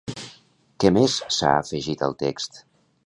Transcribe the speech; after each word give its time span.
Què 0.83 0.91
més 0.95 1.17
s'ha 1.37 1.53
afegit 1.59 2.03
al 2.09 2.17
text? 2.27 2.59